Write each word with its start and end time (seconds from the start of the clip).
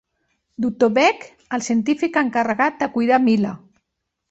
Doctor 0.63 0.89
Beck: 0.95 1.27
el 1.59 1.65
científic 1.67 2.19
encarregat 2.23 2.83
de 2.83 2.91
cuidar 2.99 3.23
Mila. 3.31 3.57